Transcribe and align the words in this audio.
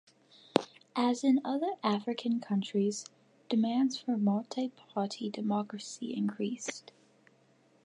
As 0.95 1.23
in 1.23 1.41
other 1.45 1.73
African 1.83 2.39
countries, 2.39 3.05
demands 3.49 3.99
for 3.99 4.17
multi-party 4.17 5.29
democracy 5.29 6.15
increased. 6.15 6.91